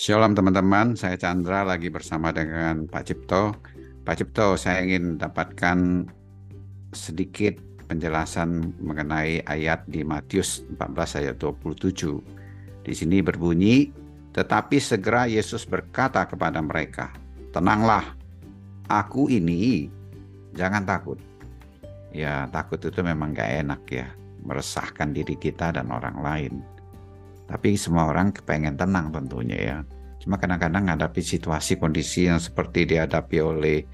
Shalom 0.00 0.32
teman-teman, 0.32 0.96
saya 0.96 1.20
Chandra 1.20 1.60
lagi 1.60 1.92
bersama 1.92 2.32
dengan 2.32 2.88
Pak 2.88 3.04
Cipto. 3.04 3.52
Pak 4.00 4.16
Cipto, 4.16 4.56
saya 4.56 4.80
ingin 4.80 5.20
dapatkan 5.20 6.08
sedikit 6.96 7.60
penjelasan 7.84 8.80
mengenai 8.80 9.44
ayat 9.44 9.84
di 9.84 10.00
Matius 10.00 10.64
14 10.72 11.20
ayat 11.20 11.36
27. 11.36 12.16
Di 12.80 12.96
sini 12.96 13.20
berbunyi, 13.20 13.92
tetapi 14.32 14.80
segera 14.80 15.28
Yesus 15.28 15.68
berkata 15.68 16.24
kepada 16.24 16.64
mereka, 16.64 17.12
tenanglah, 17.52 18.16
aku 18.88 19.28
ini, 19.28 19.92
jangan 20.56 20.88
takut. 20.88 21.20
Ya 22.08 22.48
takut 22.48 22.80
itu 22.80 23.04
memang 23.04 23.36
gak 23.36 23.68
enak 23.68 23.84
ya, 23.92 24.08
meresahkan 24.48 25.12
diri 25.12 25.36
kita 25.36 25.76
dan 25.76 25.92
orang 25.92 26.24
lain. 26.24 26.80
Tapi 27.50 27.74
semua 27.74 28.06
orang 28.06 28.30
kepengen 28.30 28.78
tenang 28.78 29.10
tentunya 29.10 29.58
ya. 29.58 29.78
Cuma 30.20 30.36
kadang-kadang 30.36 30.84
menghadapi 30.84 31.24
situasi 31.24 31.80
kondisi 31.80 32.28
yang 32.28 32.36
seperti 32.36 32.84
dihadapi 32.84 33.38
oleh 33.40 33.88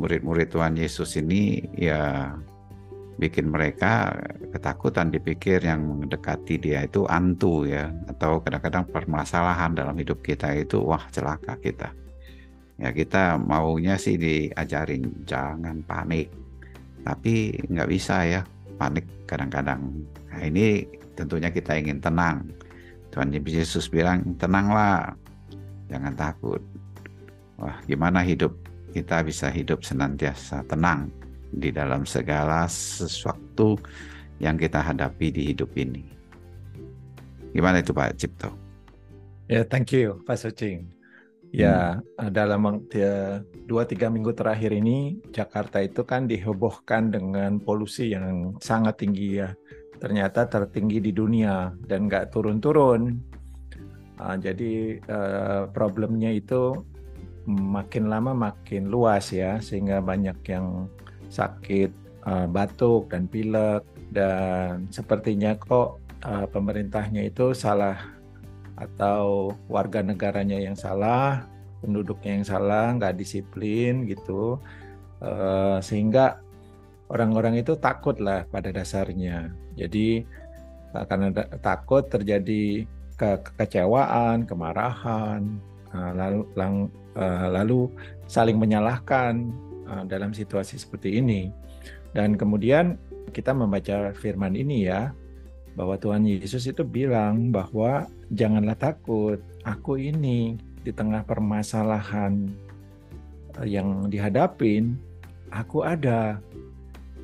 murid-murid 0.00 0.48
Tuhan 0.48 0.76
Yesus 0.76 1.20
ini 1.20 1.60
ya 1.76 2.32
bikin 3.16 3.48
mereka 3.48 4.12
ketakutan 4.52 5.08
dipikir 5.08 5.60
yang 5.64 5.84
mendekati 6.04 6.56
dia 6.56 6.84
itu 6.84 7.04
antu 7.08 7.68
ya. 7.68 7.92
Atau 8.08 8.40
kadang-kadang 8.40 8.88
permasalahan 8.88 9.76
dalam 9.76 9.96
hidup 10.00 10.24
kita 10.24 10.56
itu 10.56 10.80
wah 10.80 11.04
celaka 11.12 11.60
kita. 11.60 11.92
Ya 12.76 12.92
kita 12.92 13.40
maunya 13.40 14.00
sih 14.00 14.16
diajarin 14.16 15.24
jangan 15.28 15.84
panik. 15.84 16.32
Tapi 17.04 17.52
nggak 17.68 17.88
bisa 17.88 18.24
ya 18.24 18.40
panik 18.80 19.04
kadang-kadang. 19.28 19.92
Nah 20.32 20.40
ini 20.40 20.88
tentunya 21.16 21.52
kita 21.52 21.76
ingin 21.76 22.00
tenang. 22.00 22.48
Tuhan 23.12 23.32
Yesus 23.32 23.88
bilang 23.88 24.36
tenanglah 24.36 25.16
jangan 25.90 26.14
takut. 26.14 26.62
Wah 27.56 27.80
gimana 27.88 28.20
hidup 28.20 28.52
kita 28.92 29.24
bisa 29.24 29.48
hidup 29.48 29.84
senantiasa 29.84 30.64
tenang 30.68 31.08
di 31.52 31.72
dalam 31.72 32.04
segala 32.04 32.68
sesuatu 32.68 33.80
yang 34.42 34.60
kita 34.60 34.82
hadapi 34.82 35.32
di 35.32 35.42
hidup 35.54 35.72
ini? 35.78 36.04
Gimana 37.56 37.80
itu 37.80 37.96
Pak 37.96 38.20
Cipto? 38.20 38.50
Ya 39.46 39.62
yeah, 39.62 39.64
thank 39.64 39.94
you 39.94 40.20
Pak 40.26 40.36
Sucing. 40.36 40.96
Ya, 41.54 42.02
hmm. 42.18 42.30
dalam 42.34 42.84
ya, 42.90 43.40
dua 43.64 43.86
tiga 43.86 44.10
minggu 44.10 44.34
terakhir 44.34 44.74
ini 44.74 45.22
Jakarta 45.30 45.78
itu 45.80 46.02
kan 46.02 46.26
dihebohkan 46.26 47.14
dengan 47.14 47.62
polusi 47.62 48.12
yang 48.12 48.58
sangat 48.58 49.00
tinggi 49.00 49.40
ya. 49.40 49.54
Ternyata 49.96 50.50
tertinggi 50.50 51.00
di 51.00 51.16
dunia 51.16 51.72
dan 51.86 52.10
nggak 52.10 52.34
turun-turun. 52.34 53.16
Uh, 54.16 54.36
jadi 54.40 54.96
uh, 55.12 55.68
problemnya 55.76 56.32
itu 56.32 56.80
makin 57.46 58.08
lama 58.08 58.32
makin 58.32 58.88
luas 58.88 59.28
ya, 59.30 59.60
sehingga 59.60 60.00
banyak 60.00 60.40
yang 60.48 60.88
sakit 61.28 61.92
uh, 62.24 62.48
batuk 62.48 63.12
dan 63.12 63.28
pilek 63.28 63.84
dan 64.10 64.88
sepertinya 64.88 65.52
kok 65.58 66.00
uh, 66.24 66.46
pemerintahnya 66.48 67.28
itu 67.28 67.52
salah 67.52 67.98
atau 68.76 69.52
warga 69.68 70.00
negaranya 70.00 70.56
yang 70.56 70.76
salah, 70.76 71.44
penduduknya 71.84 72.40
yang 72.40 72.46
salah, 72.46 72.92
nggak 72.96 73.20
disiplin 73.20 74.08
gitu, 74.08 74.56
uh, 75.20 75.78
sehingga 75.84 76.40
orang-orang 77.12 77.60
itu 77.60 77.76
takut 77.76 78.16
lah 78.18 78.48
pada 78.48 78.72
dasarnya. 78.72 79.52
Jadi 79.76 80.24
karena 80.96 81.28
takut 81.60 82.08
terjadi 82.08 82.88
ke 83.16 83.40
kekecewaan, 83.42 84.44
kemarahan, 84.44 85.60
eh, 85.92 86.12
lalu 86.12 86.42
lang, 86.54 86.74
eh, 87.16 87.48
lalu 87.50 87.88
saling 88.28 88.60
menyalahkan 88.60 89.64
dalam 90.10 90.34
situasi 90.34 90.82
seperti 90.82 91.22
ini. 91.22 91.46
Dan 92.10 92.34
kemudian 92.34 92.98
kita 93.30 93.54
membaca 93.54 94.10
firman 94.18 94.58
ini 94.58 94.90
ya, 94.90 95.14
bahwa 95.78 95.94
Tuhan 95.94 96.26
Yesus 96.26 96.66
itu 96.66 96.82
bilang 96.82 97.54
bahwa 97.54 98.10
janganlah 98.34 98.74
takut, 98.74 99.38
aku 99.62 99.94
ini 99.94 100.58
di 100.82 100.90
tengah 100.90 101.22
permasalahan 101.22 102.50
yang 103.62 104.10
dihadapin, 104.10 104.98
aku 105.54 105.86
ada 105.86 106.42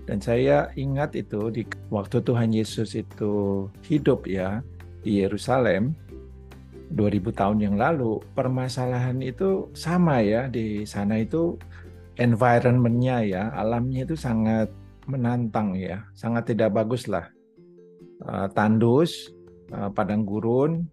dan 0.02 0.18
saya 0.18 0.70
ingat 0.74 1.14
itu 1.14 1.50
di 1.54 1.62
waktu 1.86 2.18
Tuhan 2.18 2.50
Yesus 2.50 2.98
itu 2.98 3.66
hidup 3.86 4.26
ya 4.26 4.58
di 5.02 5.22
Yerusalem 5.22 5.94
2000 6.92 7.32
tahun 7.32 7.58
yang 7.60 7.76
lalu, 7.80 8.20
permasalahan 8.36 9.18
itu 9.24 9.72
sama 9.72 10.20
ya 10.20 10.48
di 10.48 10.84
sana 10.84 11.20
itu 11.20 11.56
environmentnya 12.20 13.24
ya, 13.24 13.42
alamnya 13.56 14.04
itu 14.04 14.16
sangat 14.16 14.68
menantang 15.08 15.72
ya, 15.74 16.04
sangat 16.12 16.52
tidak 16.52 16.76
bagus 16.76 17.08
lah. 17.08 17.32
Uh, 18.22 18.46
tandus, 18.52 19.32
uh, 19.72 19.88
padang 19.88 20.22
gurun, 20.22 20.86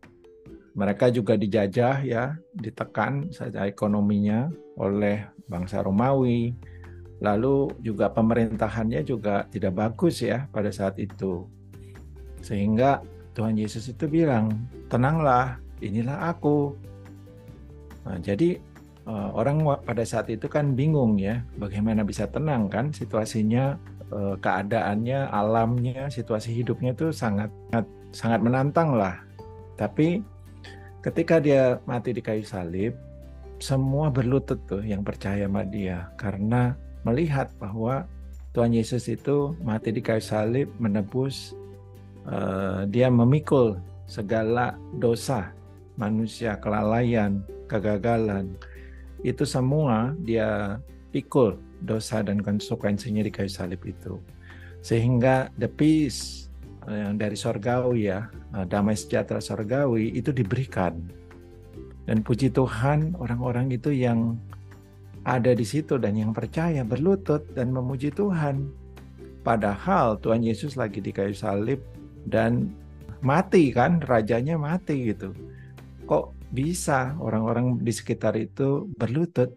mereka 0.74 1.12
juga 1.12 1.36
dijajah 1.36 2.02
ya, 2.02 2.34
ditekan 2.56 3.30
saja 3.36 3.68
ekonominya 3.68 4.50
oleh 4.80 5.28
bangsa 5.52 5.84
Romawi, 5.84 6.56
Lalu 7.20 7.84
juga 7.84 8.08
pemerintahannya 8.16 9.04
juga 9.04 9.44
tidak 9.52 9.76
bagus 9.76 10.24
ya 10.24 10.48
pada 10.56 10.72
saat 10.72 10.96
itu. 11.04 11.44
Sehingga 12.40 13.04
Tuhan 13.40 13.56
Yesus 13.56 13.88
itu 13.88 14.04
bilang, 14.12 14.52
tenanglah, 14.92 15.56
inilah 15.80 16.36
aku. 16.36 16.76
Nah, 18.04 18.20
jadi 18.20 18.60
eh, 19.08 19.30
orang 19.32 19.64
pada 19.88 20.04
saat 20.04 20.28
itu 20.28 20.52
kan 20.52 20.76
bingung 20.76 21.16
ya, 21.16 21.40
bagaimana 21.56 22.04
bisa 22.04 22.28
tenang 22.28 22.68
kan 22.68 22.92
situasinya, 22.92 23.80
eh, 24.12 24.36
keadaannya, 24.44 25.32
alamnya, 25.32 26.12
situasi 26.12 26.52
hidupnya 26.52 26.92
itu 26.92 27.16
sangat 27.16 27.48
sangat 28.12 28.44
menantang 28.44 29.00
lah. 29.00 29.24
Tapi 29.80 30.20
ketika 31.00 31.40
dia 31.40 31.80
mati 31.88 32.12
di 32.12 32.20
kayu 32.20 32.44
salib, 32.44 32.92
semua 33.64 34.12
berlutut 34.12 34.60
tuh 34.68 34.84
yang 34.84 35.00
percaya 35.00 35.48
sama 35.48 35.64
dia 35.64 36.12
karena 36.20 36.76
melihat 37.08 37.48
bahwa 37.56 38.04
Tuhan 38.52 38.76
Yesus 38.76 39.08
itu 39.08 39.56
mati 39.64 39.96
di 39.96 40.04
kayu 40.04 40.20
salib 40.20 40.68
menebus 40.76 41.56
uh, 42.30 42.86
dia 42.88 43.10
memikul 43.10 43.78
segala 44.06 44.78
dosa 44.98 45.54
manusia 46.00 46.58
kelalaian 46.58 47.42
kegagalan. 47.68 48.54
Itu 49.22 49.44
semua 49.44 50.16
dia 50.24 50.80
pikul 51.12 51.60
dosa 51.84 52.24
dan 52.24 52.40
konsekuensinya 52.40 53.26
di 53.26 53.32
kayu 53.34 53.52
salib 53.52 53.82
itu. 53.84 54.18
Sehingga 54.80 55.52
the 55.60 55.68
peace 55.68 56.48
uh, 56.88 56.96
yang 56.96 57.20
dari 57.20 57.36
sorgawi 57.36 58.08
ya 58.08 58.32
uh, 58.56 58.64
damai 58.64 58.96
sejahtera 58.96 59.44
sorgawi 59.44 60.16
itu 60.16 60.32
diberikan. 60.32 60.96
Dan 62.10 62.26
puji 62.26 62.50
Tuhan 62.50 63.14
orang-orang 63.22 63.70
itu 63.70 63.94
yang 63.94 64.34
ada 65.22 65.54
di 65.54 65.62
situ 65.62 66.00
dan 66.02 66.18
yang 66.18 66.34
percaya 66.34 66.82
berlutut 66.82 67.46
dan 67.54 67.70
memuji 67.70 68.10
Tuhan. 68.10 68.72
Padahal 69.46 70.18
Tuhan 70.18 70.42
Yesus 70.42 70.74
lagi 70.74 71.06
di 71.06 71.14
kayu 71.14 71.38
salib 71.38 71.80
dan 72.30 72.72
mati 73.26 73.74
kan, 73.74 74.00
rajanya 74.06 74.56
mati 74.56 75.12
gitu. 75.12 75.36
Kok 76.06 76.54
bisa 76.54 77.18
orang-orang 77.20 77.82
di 77.82 77.92
sekitar 77.94 78.38
itu 78.38 78.88
berlutut 78.96 79.54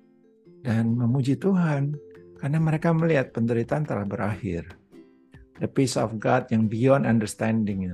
dan 0.64 0.96
memuji 0.96 1.36
Tuhan? 1.36 1.94
Karena 2.40 2.58
mereka 2.58 2.90
melihat 2.90 3.30
penderitaan 3.30 3.86
telah 3.86 4.02
berakhir. 4.02 4.66
The 5.62 5.70
peace 5.70 5.94
of 5.94 6.18
God 6.18 6.50
yang 6.50 6.66
beyond 6.66 7.06
understanding. 7.06 7.86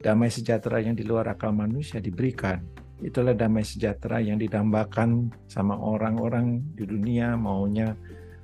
Damai 0.00 0.32
sejahtera 0.32 0.80
yang 0.80 0.96
di 0.96 1.04
luar 1.04 1.28
akal 1.28 1.52
manusia 1.52 2.00
diberikan 2.00 2.64
Itulah 2.98 3.30
damai 3.30 3.62
sejahtera 3.62 4.18
yang 4.18 4.42
didambakan 4.42 5.30
sama 5.46 5.78
orang-orang 5.78 6.66
di 6.74 6.82
dunia 6.82 7.38
maunya 7.38 7.94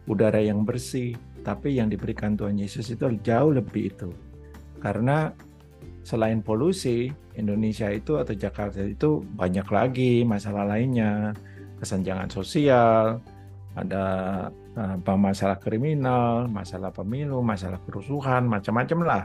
udara 0.06 0.38
yang 0.38 0.62
bersih, 0.62 1.18
tapi 1.42 1.74
yang 1.74 1.90
diberikan 1.90 2.38
Tuhan 2.38 2.62
Yesus 2.62 2.86
itu 2.94 3.02
jauh 3.26 3.50
lebih 3.50 3.90
itu. 3.90 4.14
Karena 4.84 5.32
selain 6.04 6.44
polusi, 6.44 7.08
Indonesia 7.40 7.88
itu 7.88 8.20
atau 8.20 8.36
Jakarta 8.36 8.84
itu 8.84 9.24
banyak 9.24 9.64
lagi 9.72 10.20
masalah 10.28 10.68
lainnya, 10.68 11.32
kesenjangan 11.80 12.28
sosial, 12.28 13.24
ada 13.72 14.04
apa 14.76 15.14
masalah 15.16 15.56
kriminal, 15.56 16.44
masalah 16.52 16.92
pemilu, 16.92 17.40
masalah 17.40 17.80
kerusuhan, 17.88 18.44
macam-macam 18.44 19.00
lah. 19.08 19.24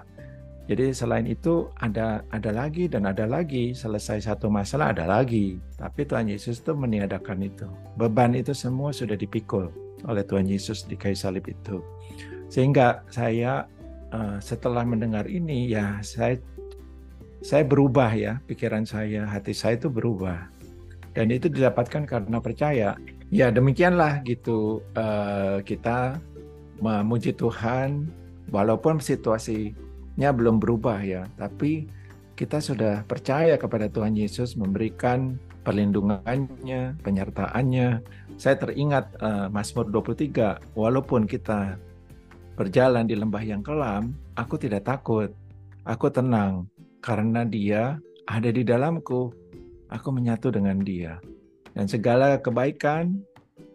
Jadi 0.70 0.94
selain 0.94 1.26
itu 1.26 1.66
ada 1.82 2.22
ada 2.30 2.54
lagi 2.54 2.86
dan 2.86 3.10
ada 3.10 3.26
lagi. 3.26 3.74
Selesai 3.74 4.30
satu 4.30 4.54
masalah 4.54 4.94
ada 4.94 5.10
lagi. 5.10 5.58
Tapi 5.82 6.06
Tuhan 6.06 6.30
Yesus 6.30 6.62
itu 6.62 6.78
meniadakan 6.78 7.42
itu. 7.42 7.66
Beban 7.98 8.38
itu 8.38 8.54
semua 8.54 8.94
sudah 8.94 9.18
dipikul 9.18 9.74
oleh 10.06 10.22
Tuhan 10.22 10.46
Yesus 10.46 10.86
di 10.86 10.94
kayu 10.94 11.18
salib 11.18 11.50
itu. 11.50 11.82
Sehingga 12.54 13.02
saya 13.10 13.66
uh, 14.14 14.38
setelah 14.42 14.86
mendengar 14.86 15.26
ini 15.30 15.70
ya 15.72 16.02
saya 16.02 16.38
saya 17.40 17.64
berubah 17.64 18.12
ya 18.12 18.44
pikiran 18.46 18.84
saya, 18.84 19.24
hati 19.24 19.56
saya 19.56 19.80
itu 19.80 19.88
berubah. 19.88 20.52
dan 21.18 21.34
itu 21.34 21.50
didapatkan 21.50 22.06
karena 22.06 22.38
percaya. 22.38 22.96
Ya 23.34 23.50
demikianlah 23.50 24.22
gitu 24.24 24.86
uh, 24.94 25.60
kita 25.66 26.22
memuji 26.80 27.34
Tuhan 27.34 28.08
walaupun 28.54 29.02
situasinya 29.02 30.30
belum 30.32 30.62
berubah 30.62 31.02
ya, 31.02 31.26
tapi 31.36 31.90
kita 32.40 32.64
sudah 32.64 33.04
percaya 33.04 33.60
kepada 33.60 33.92
Tuhan 33.92 34.16
Yesus 34.16 34.56
memberikan 34.56 35.36
perlindungannya, 35.68 36.96
penyertaannya. 37.04 38.00
Saya 38.40 38.56
teringat 38.56 39.20
uh, 39.20 39.52
Mazmur 39.52 39.92
23, 39.92 40.74
walaupun 40.78 41.28
kita 41.28 41.76
berjalan 42.60 43.08
di 43.08 43.16
lembah 43.16 43.40
yang 43.40 43.64
kelam, 43.64 44.12
aku 44.36 44.60
tidak 44.60 44.84
takut. 44.84 45.32
Aku 45.88 46.12
tenang 46.12 46.68
karena 47.00 47.48
Dia 47.48 47.96
ada 48.28 48.52
di 48.52 48.68
dalamku. 48.68 49.32
Aku 49.88 50.12
menyatu 50.12 50.52
dengan 50.52 50.84
Dia. 50.84 51.24
Dan 51.72 51.88
segala 51.88 52.36
kebaikan 52.36 53.24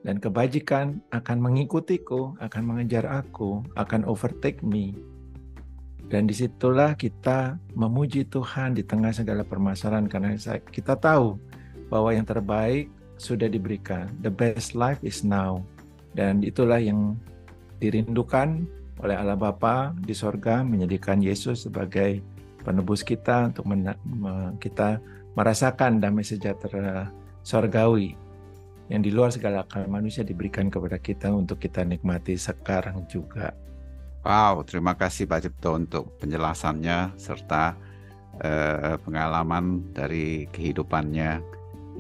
dan 0.05 0.21
kebajikan 0.21 1.01
akan 1.17 1.41
mengikutiku, 1.41 2.37
akan 2.45 2.63
mengejar 2.63 3.09
aku, 3.09 3.65
akan 3.81 4.05
overtake 4.05 4.61
me. 4.61 4.93
Dan 6.13 6.29
di 6.29 6.37
situlah 6.37 6.93
kita 6.93 7.57
memuji 7.73 8.29
Tuhan 8.29 8.77
di 8.77 8.85
tengah 8.85 9.17
segala 9.17 9.41
permasalahan 9.41 10.05
karena 10.05 10.37
kita 10.69 11.01
tahu 11.01 11.41
bahwa 11.89 12.13
yang 12.13 12.29
terbaik 12.29 12.93
sudah 13.17 13.49
diberikan. 13.49 14.13
The 14.21 14.29
best 14.29 14.77
life 14.77 15.01
is 15.01 15.25
now. 15.25 15.65
Dan 16.13 16.45
itulah 16.45 16.79
yang 16.79 17.17
dirindukan 17.79 18.67
oleh 19.03 19.17
Allah 19.19 19.39
Bapa 19.39 19.93
di 19.99 20.15
sorga 20.15 20.63
menjadikan 20.63 21.19
Yesus 21.19 21.67
sebagai 21.67 22.23
penebus 22.63 23.05
kita 23.05 23.53
untuk 23.53 23.67
kita 24.63 25.03
merasakan 25.35 25.99
damai 25.99 26.25
sejahtera 26.25 27.11
sorgawi 27.45 28.17
yang 28.89 29.01
di 29.01 29.11
luar 29.13 29.33
segala 29.33 29.65
akal 29.65 29.89
manusia 29.89 30.23
diberikan 30.25 30.69
kepada 30.69 31.01
kita 31.01 31.33
untuk 31.33 31.61
kita 31.61 31.85
nikmati 31.85 32.37
sekarang 32.37 33.05
juga. 33.09 33.53
Wow, 34.25 34.65
terima 34.65 34.97
kasih 34.97 35.29
Pak 35.29 35.45
Cipto 35.45 35.77
untuk 35.77 36.17
penjelasannya 36.17 37.21
serta 37.21 37.77
eh, 38.41 38.97
pengalaman 39.05 39.93
dari 39.93 40.49
kehidupannya 40.49 41.31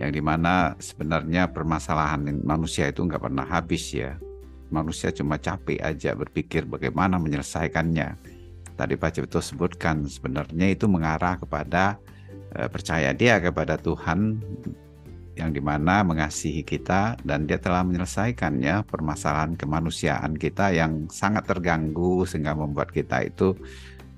yang 0.00 0.10
di 0.10 0.22
mana 0.24 0.74
sebenarnya 0.80 1.52
permasalahan 1.52 2.42
manusia 2.42 2.88
itu 2.88 3.04
nggak 3.04 3.20
pernah 3.20 3.44
habis 3.44 3.92
ya. 3.92 4.16
Manusia 4.72 5.12
cuma 5.12 5.36
capek 5.36 5.80
aja 5.80 6.16
berpikir 6.16 6.64
bagaimana 6.64 7.20
menyelesaikannya. 7.20 8.16
Tadi 8.74 8.94
Pak 8.98 9.10
Cipto 9.14 9.38
sebutkan 9.38 10.08
sebenarnya 10.08 10.72
itu 10.72 10.90
mengarah 10.90 11.38
kepada 11.38 12.00
eh, 12.56 12.66
percaya 12.66 13.14
dia 13.14 13.38
kepada 13.38 13.78
Tuhan 13.78 14.42
yang 15.34 15.50
di 15.50 15.58
mana 15.58 16.06
mengasihi 16.06 16.62
kita 16.62 17.18
dan 17.26 17.46
dia 17.50 17.58
telah 17.58 17.82
menyelesaikannya 17.82 18.86
permasalahan 18.86 19.58
kemanusiaan 19.58 20.38
kita 20.38 20.70
yang 20.70 21.10
sangat 21.10 21.50
terganggu 21.50 22.22
sehingga 22.22 22.54
membuat 22.54 22.94
kita 22.94 23.26
itu 23.26 23.58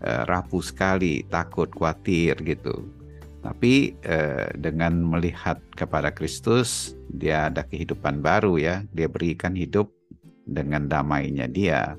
uh, 0.04 0.22
rapuh 0.28 0.60
sekali, 0.60 1.24
takut, 1.32 1.72
khawatir 1.72 2.36
gitu. 2.44 2.84
Tapi 3.40 3.96
uh, 4.04 4.52
dengan 4.58 5.00
melihat 5.00 5.62
kepada 5.72 6.12
Kristus, 6.12 6.98
dia 7.08 7.48
ada 7.48 7.64
kehidupan 7.64 8.20
baru 8.20 8.60
ya, 8.60 8.84
dia 8.92 9.08
berikan 9.08 9.56
hidup 9.56 9.95
dengan 10.46 10.86
damainya 10.86 11.50
dia. 11.50 11.98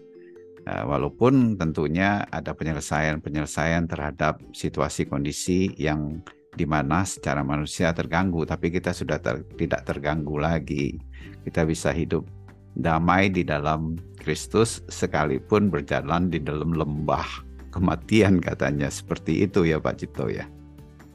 Uh, 0.68 0.84
walaupun 0.84 1.56
tentunya 1.56 2.28
ada 2.28 2.52
penyelesaian-penyelesaian 2.52 3.88
terhadap 3.88 4.44
situasi 4.52 5.08
kondisi 5.08 5.72
yang 5.80 6.20
di 6.58 6.66
mana 6.68 7.06
secara 7.06 7.46
manusia 7.46 7.94
terganggu, 7.94 8.44
tapi 8.44 8.74
kita 8.74 8.92
sudah 8.92 9.22
ter, 9.22 9.46
tidak 9.56 9.86
terganggu 9.86 10.42
lagi. 10.42 10.98
Kita 11.46 11.64
bisa 11.64 11.94
hidup 11.94 12.28
damai 12.76 13.32
di 13.32 13.48
dalam 13.48 13.96
Kristus 14.20 14.84
sekalipun 14.90 15.70
berjalan 15.72 16.28
di 16.34 16.42
dalam 16.42 16.74
lembah 16.76 17.46
kematian 17.72 18.42
katanya. 18.42 18.90
Seperti 18.90 19.46
itu 19.46 19.64
ya 19.64 19.78
Pak 19.80 20.04
Cipto 20.04 20.28
ya. 20.28 20.50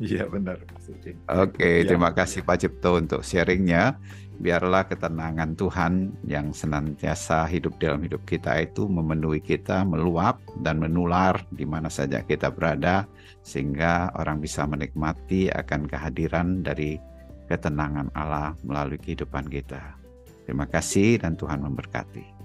Iya 0.00 0.24
benar. 0.30 0.62
Oke, 0.62 1.16
okay, 1.28 1.74
ya. 1.84 1.92
terima 1.92 2.10
kasih 2.16 2.46
Pak 2.46 2.56
Cipto 2.64 2.96
untuk 2.96 3.20
sharingnya 3.20 4.00
biarlah 4.42 4.90
ketenangan 4.90 5.54
Tuhan 5.54 6.18
yang 6.26 6.50
senantiasa 6.50 7.46
hidup 7.46 7.78
dalam 7.78 8.02
hidup 8.02 8.26
kita 8.26 8.58
itu 8.58 8.90
memenuhi 8.90 9.38
kita, 9.38 9.86
meluap 9.86 10.42
dan 10.64 10.82
menular 10.82 11.38
di 11.54 11.62
mana 11.62 11.86
saja 11.86 12.26
kita 12.26 12.50
berada 12.50 13.06
sehingga 13.46 14.10
orang 14.18 14.42
bisa 14.42 14.66
menikmati 14.66 15.46
akan 15.52 15.86
kehadiran 15.86 16.66
dari 16.66 16.98
ketenangan 17.46 18.10
Allah 18.18 18.58
melalui 18.66 18.98
kehidupan 18.98 19.46
kita. 19.46 19.98
Terima 20.42 20.66
kasih 20.66 21.22
dan 21.22 21.38
Tuhan 21.38 21.62
memberkati. 21.62 22.42